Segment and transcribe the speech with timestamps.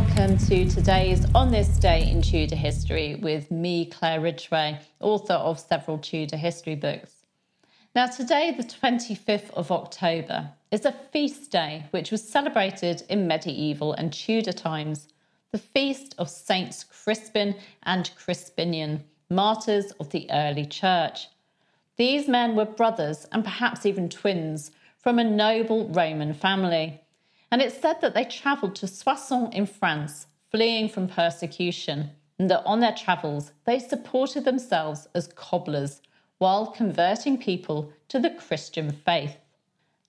[0.00, 5.60] welcome to today's On This Day in Tudor History with me, Claire Ridgway, author of
[5.60, 7.26] several Tudor history books.
[7.94, 13.92] Now, today, the 25th of October, is a feast day which was celebrated in medieval
[13.92, 15.08] and Tudor times,
[15.52, 21.28] the feast of Saints Crispin and Crispinian, martyrs of the early church.
[21.98, 27.02] These men were brothers and perhaps even twins from a noble Roman family
[27.50, 32.64] and it's said that they travelled to Soissons in France, fleeing from persecution, and that
[32.64, 36.00] on their travels they supported themselves as cobblers
[36.38, 39.36] while converting people to the Christian faith.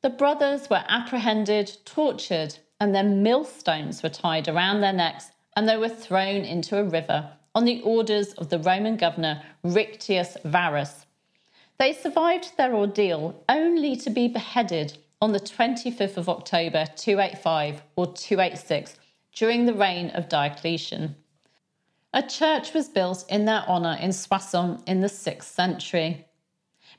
[0.01, 5.77] The brothers were apprehended, tortured, and their millstones were tied around their necks and they
[5.77, 11.05] were thrown into a river on the orders of the Roman governor Rictius Varus.
[11.77, 18.07] They survived their ordeal only to be beheaded on the 25th of October 285 or
[18.07, 18.95] 286
[19.33, 21.15] during the reign of Diocletian.
[22.11, 26.25] A church was built in their honour in Soissons in the 6th century.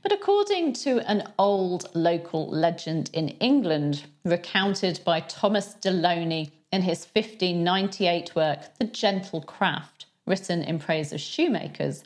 [0.03, 7.07] But according to an old local legend in England, recounted by Thomas Deloney in his
[7.13, 12.05] 1598 work, The Gentle Craft, written in praise of shoemakers,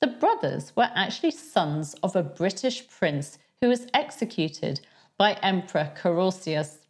[0.00, 4.80] the brothers were actually sons of a British prince who was executed
[5.18, 6.86] by Emperor Carausius.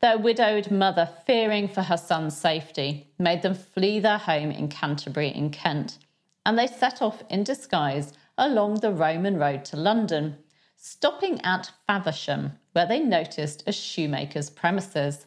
[0.00, 5.28] Their widowed mother, fearing for her son's safety, made them flee their home in Canterbury
[5.28, 5.98] in Kent,
[6.44, 10.36] and they set off in disguise along the Roman road to London,
[10.76, 15.26] stopping at Faversham, where they noticed a shoemaker's premises.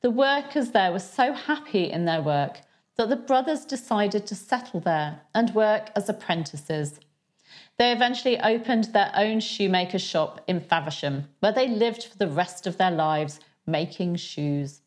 [0.00, 2.62] The workers there were so happy in their work
[2.96, 7.00] that the brothers decided to settle there and work as apprentices.
[7.78, 12.66] They eventually opened their own shoemaker shop in Faversham, where they lived for the rest
[12.66, 14.82] of their lives making shoes.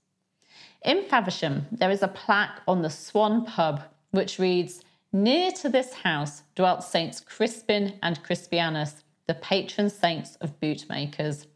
[0.83, 5.93] In Faversham, there is a plaque on the Swan pub which reads Near to this
[5.93, 11.47] house dwelt Saints Crispin and Crispianus, the patron saints of bootmakers.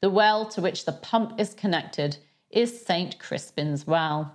[0.00, 2.18] The well to which the pump is connected
[2.50, 3.18] is St.
[3.18, 4.34] Crispin's Well.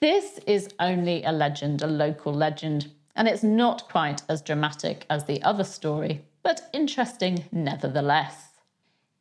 [0.00, 5.24] This is only a legend, a local legend, and it's not quite as dramatic as
[5.24, 8.54] the other story, but interesting nevertheless.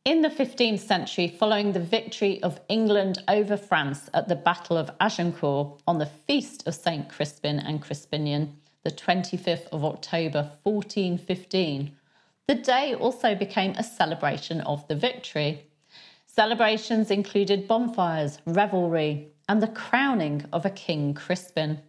[0.05, 4.91] In the 15th century, following the victory of England over France at the Battle of
[4.99, 7.07] Agincourt on the feast of St.
[7.07, 8.49] Crispin and Crispinian,
[8.83, 11.95] the 25th of October 1415,
[12.47, 15.65] the day also became a celebration of the victory.
[16.27, 21.79] Celebrations included bonfires, revelry, and the crowning of a King Crispin.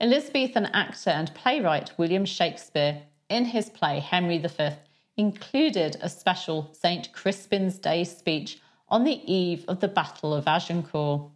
[0.00, 4.70] Elizabethan actor and playwright William Shakespeare, in his play Henry V,
[5.18, 7.12] included a special St.
[7.12, 11.30] Crispin's Day speech on the eve of the Battle of Agincourt.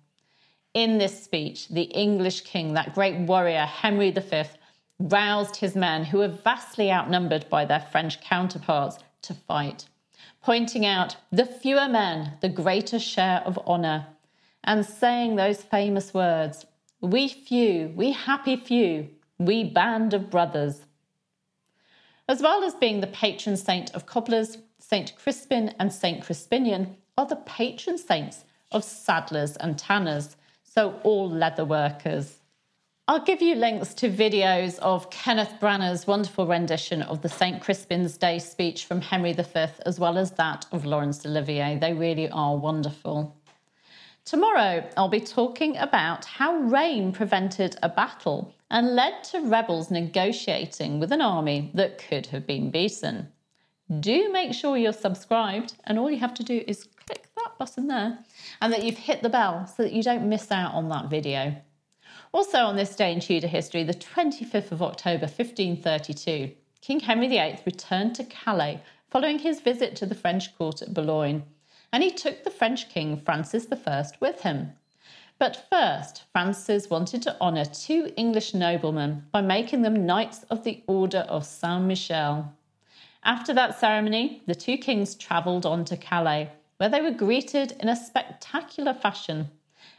[0.73, 4.45] In this speech, the English king, that great warrior Henry V,
[4.99, 9.85] roused his men, who were vastly outnumbered by their French counterparts, to fight,
[10.43, 14.07] pointing out the fewer men, the greater share of honour,
[14.65, 16.65] and saying those famous words
[17.05, 20.81] we few, we happy few, we band of brothers.
[22.29, 27.27] As well as being the patron saint of cobblers, Saint Crispin and Saint Crispinian are
[27.27, 32.39] the patron saints of saddlers and tanners, so all leather workers.
[33.07, 37.61] I'll give you links to videos of Kenneth Branagh's wonderful rendition of the St.
[37.61, 39.45] Crispin's Day speech from Henry V,
[39.85, 41.77] as well as that of Laurence Olivier.
[41.79, 43.37] They really are wonderful.
[44.25, 50.99] Tomorrow, I'll be talking about how rain prevented a battle and led to rebels negotiating
[50.99, 53.29] with an army that could have been beaten.
[54.01, 57.87] Do make sure you're subscribed, and all you have to do is click that button
[57.87, 58.19] there
[58.63, 61.57] and that you've hit the bell so that you don't miss out on that video.
[62.33, 67.59] Also, on this day in Tudor history, the 25th of October 1532, King Henry VIII
[67.67, 68.81] returned to Calais
[69.11, 71.43] following his visit to the French court at Boulogne
[71.95, 74.73] and he took the French king Francis I with him.
[75.39, 80.83] But first, Francis wanted to honour two English noblemen by making them Knights of the
[80.89, 82.53] Order of Saint Michel.
[83.23, 87.89] After that ceremony, the two kings travelled on to Calais, where they were greeted in
[87.89, 89.51] a spectacular fashion.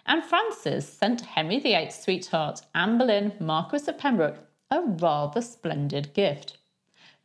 [0.06, 4.40] And Francis sent Henry VIII's sweetheart, Anne Boleyn, Marquis of Pembroke,
[4.70, 6.58] a rather splendid gift.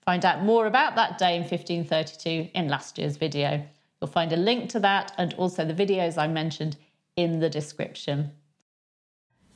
[0.04, 3.66] Find out more about that day in 1532 in last year's video.
[4.00, 6.76] You'll find a link to that and also the videos I mentioned
[7.16, 8.32] in the description.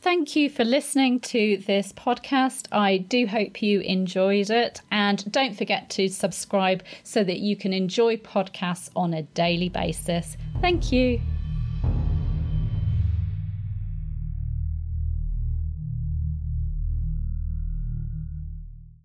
[0.05, 2.67] Thank you for listening to this podcast.
[2.71, 4.83] I do hope you enjoyed it.
[4.91, 10.37] And don't forget to subscribe so that you can enjoy podcasts on a daily basis.
[10.61, 11.23] Thank you.